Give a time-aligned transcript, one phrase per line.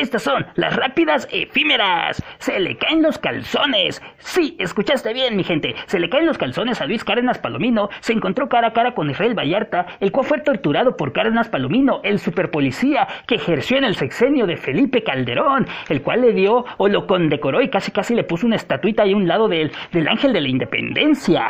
[0.00, 2.22] Estas son las rápidas efímeras.
[2.38, 4.00] Se le caen los calzones.
[4.16, 5.74] Sí, escuchaste bien, mi gente.
[5.84, 7.90] Se le caen los calzones a Luis Cárdenas Palomino.
[8.00, 12.00] Se encontró cara a cara con Israel Vallarta, el cual fue torturado por Cárdenas Palomino,
[12.02, 16.88] el superpolicía que ejerció en el sexenio de Felipe Calderón, el cual le dio o
[16.88, 20.08] lo condecoró y casi casi le puso una estatuita ahí a un lado del, del
[20.08, 21.46] ángel de la independencia.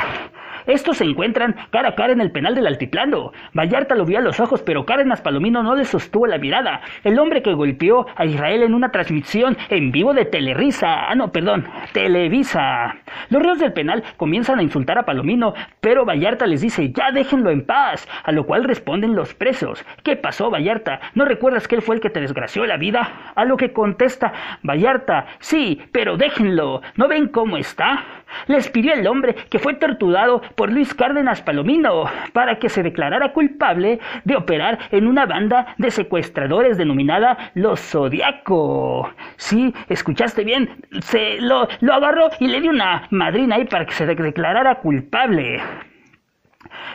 [0.70, 3.32] Estos se encuentran cara a cara en el penal del altiplano.
[3.54, 6.80] Vallarta lo vio a los ojos, pero Cárdenas Palomino no le sostuvo la mirada.
[7.02, 11.32] El hombre que golpeó a Israel en una transmisión en vivo de Telerisa, ah no,
[11.32, 12.94] perdón, Televisa.
[13.30, 17.50] Los reos del penal comienzan a insultar a Palomino, pero Vallarta les dice, ya déjenlo
[17.50, 19.84] en paz, a lo cual responden los presos.
[20.04, 21.00] ¿Qué pasó, Vallarta?
[21.16, 23.32] ¿No recuerdas que él fue el que te desgració la vida?
[23.34, 28.04] A lo que contesta Vallarta, sí, pero déjenlo, ¿no ven cómo está?
[28.46, 33.32] Les pidió el hombre que fue torturado por Luis Cárdenas Palomino para que se declarara
[33.32, 39.10] culpable de operar en una banda de secuestradores denominada Los Zodiaco.
[39.36, 40.70] Sí, escuchaste bien,
[41.00, 45.60] se lo, agarró y le dio una madrina ahí para que se declarara culpable.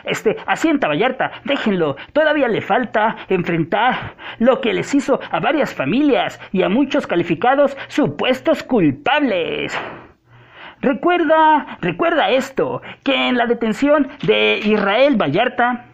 [0.04, 6.40] Este, asienta Vallarta, déjenlo, todavía le falta enfrentar lo que les hizo a varias familias
[6.52, 9.76] y a muchos calificados supuestos culpables.
[10.82, 15.86] Recuerda, recuerda esto, que en la detención de Israel Vallarta,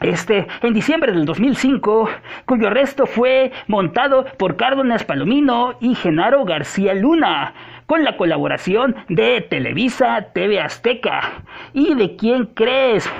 [0.00, 2.08] este, en diciembre del 2005,
[2.46, 7.54] cuyo arresto fue montado por Cárdenas Palomino y Genaro García Luna,
[7.86, 11.42] con la colaboración de Televisa, TV Azteca.
[11.72, 13.10] ¿Y de quién crees?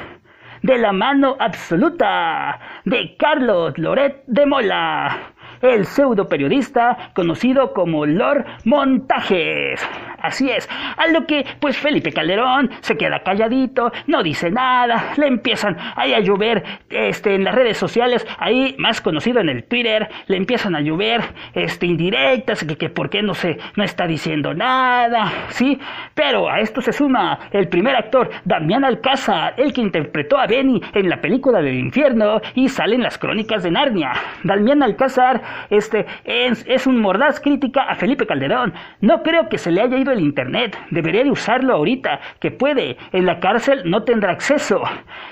[0.63, 5.19] De la mano absoluta de Carlos Loret de Mola,
[5.61, 9.87] el pseudo periodista conocido como Lord Montajes.
[10.25, 15.27] Así es, a lo que pues Felipe Calderón se queda calladito, no dice nada, le
[15.27, 20.09] empiezan ahí a llover este, en las redes sociales, ahí más conocido en el Twitter,
[20.29, 21.21] le empiezan a llover
[21.53, 25.79] este, indirectas, que, que por qué no, se, no está diciendo nada, ¿sí?
[26.15, 30.81] Pero a esto se suma el primer actor, Damián Alcázar, el que interpretó a Benny
[30.95, 34.13] en la película del infierno y sale en las crónicas de Narnia.
[34.43, 38.73] Damián Alcázar este, es, es un mordaz crítica a Felipe Calderón.
[39.03, 40.79] No creo que se le haya ido el Internet.
[40.91, 42.97] Debería de usarlo ahorita, que puede.
[43.13, 44.83] En la cárcel no tendrá acceso.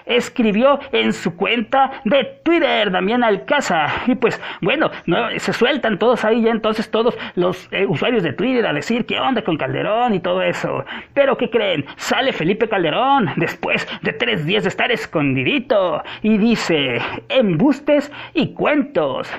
[0.07, 3.91] Escribió en su cuenta de Twitter Damián Alcázar.
[4.07, 8.33] Y pues, bueno, no, se sueltan todos ahí ya entonces todos los eh, usuarios de
[8.33, 10.85] Twitter a decir qué onda con Calderón y todo eso.
[11.15, 11.85] Pero ¿qué creen?
[11.97, 19.31] Sale Felipe Calderón después de tres días de estar escondidito y dice embustes y cuentos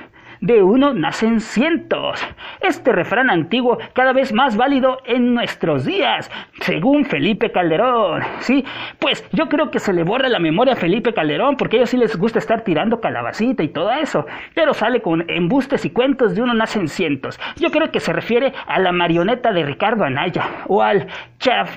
[0.44, 2.20] de uno nacen cientos.
[2.64, 6.32] Este refrán antiguo cada vez más válido en nuestros días,
[6.62, 8.22] según Felipe Calderón.
[8.40, 8.64] Sí,
[9.00, 11.90] pues yo creo que se le borra la memoria a Felipe Calderón porque a ellos
[11.90, 14.26] sí les gusta estar tirando calabacita y todo eso,
[14.56, 17.38] pero sale con embustes y cuentos de uno nacen cientos.
[17.58, 21.08] Yo creo que se refiere a la marioneta de Ricardo Anaya o al,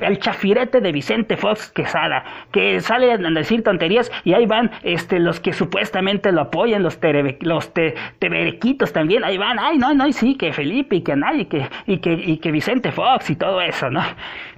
[0.02, 5.18] al chafirete de Vicente Fox Quesada, que sale a decir tonterías y ahí van este,
[5.18, 7.96] los que supuestamente lo apoyan, los, terebe, los te,
[8.92, 12.12] también, ahí van, ay, no, no, sí, que Felipe y que nadie, que, y que,
[12.12, 14.02] y que Vicente Fox y todo eso, ¿no?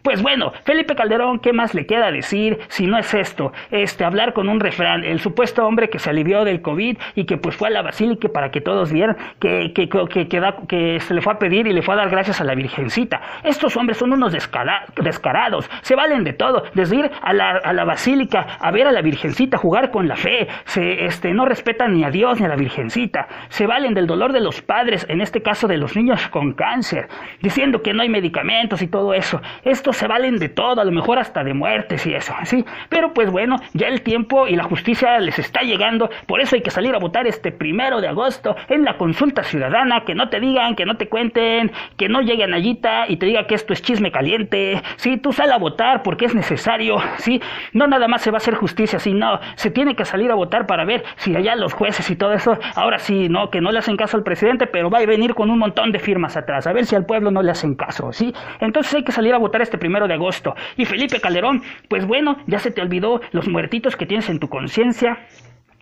[0.03, 3.53] Pues bueno, Felipe Calderón, ¿qué más le queda decir si no es esto?
[3.71, 7.37] Este, hablar con un refrán, el supuesto hombre que se alivió del COVID y que
[7.37, 10.29] pues fue a la basílica para que todos vieran que, que, que,
[10.67, 13.21] que, se le fue a pedir y le fue a dar gracias a la Virgencita.
[13.45, 17.85] Estos hombres son unos descarados, se valen de todo, desde ir a la, a la
[17.85, 22.05] basílica a ver a la Virgencita, jugar con la fe, se, este, no respetan ni
[22.05, 25.43] a Dios ni a la Virgencita, se valen del dolor de los padres, en este
[25.43, 27.09] caso de los niños con cáncer,
[27.41, 29.41] diciendo que no hay medicamentos y todo eso.
[29.65, 32.65] Esto se valen de todo, a lo mejor hasta de muertes y eso, ¿sí?
[32.89, 36.63] Pero pues bueno, ya el tiempo y la justicia les está llegando, por eso hay
[36.63, 40.41] que salir a votar este primero de agosto en la consulta ciudadana, que no te
[40.41, 43.83] digan, que no te cuenten, que no lleguen allita y te diga que esto es
[43.83, 45.19] chisme caliente, ¿sí?
[45.19, 47.41] Tú sal a votar porque es necesario, ¿sí?
[47.73, 50.67] No nada más se va a hacer justicia, sino se tiene que salir a votar
[50.67, 53.79] para ver si allá los jueces y todo eso, ahora sí, no, que no le
[53.79, 56.73] hacen caso al presidente, pero va a venir con un montón de firmas atrás, a
[56.73, 58.35] ver si al pueblo no le hacen caso, ¿sí?
[58.61, 60.55] Entonces hay que salir a votar este primero de agosto.
[60.77, 64.49] Y Felipe Calderón, pues bueno, ya se te olvidó los muertitos que tienes en tu
[64.49, 65.19] conciencia.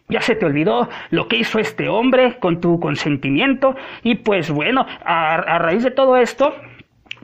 [0.08, 3.74] Ya se te olvidó lo que hizo este hombre con tu consentimiento.
[4.02, 6.54] Y pues bueno, a, raíz de todo esto,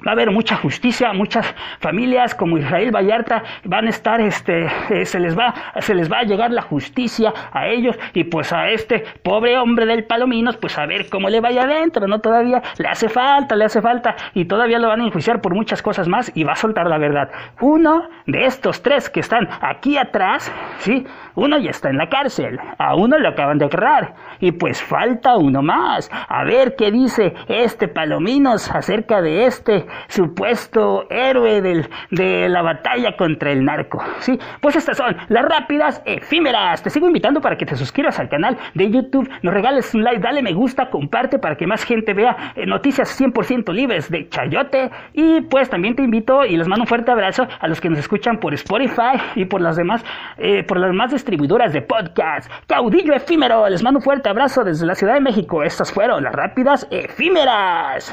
[0.07, 5.05] va a haber mucha justicia, muchas familias como Israel Vallarta van a estar, este, eh,
[5.05, 8.71] se les va, se les va a llegar la justicia a ellos y pues a
[8.71, 12.21] este pobre hombre del Palominos, pues a ver cómo le vaya adentro, ¿no?
[12.21, 15.83] Todavía le hace falta, le hace falta y todavía lo van a enjuiciar por muchas
[15.83, 17.31] cosas más y va a soltar la verdad.
[17.61, 21.07] Uno de estos tres que están aquí atrás, ¿sí?
[21.35, 25.37] Uno ya está en la cárcel, a uno lo acaban de agarrar, y pues falta
[25.37, 26.11] uno más.
[26.29, 33.17] A ver qué dice este Palominos acerca de este supuesto héroe del, de la batalla
[33.17, 34.03] contra el narco.
[34.19, 36.83] Sí, pues estas son las rápidas efímeras.
[36.83, 40.21] Te sigo invitando para que te suscribas al canal de YouTube, nos regales un like,
[40.21, 44.91] dale me gusta, comparte para que más gente vea eh, noticias 100% libres de Chayote.
[45.13, 47.99] Y pues también te invito y les mando un fuerte abrazo a los que nos
[47.99, 50.05] escuchan por Spotify y por las demás,
[50.39, 52.51] eh, por las demás distribuidoras de podcast.
[52.67, 55.63] Caudillo efímero, les mando un fuerte abrazo desde la Ciudad de México.
[55.63, 58.13] Estas fueron las rápidas efímeras.